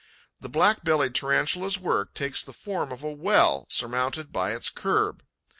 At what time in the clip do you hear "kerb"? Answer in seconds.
4.71-5.21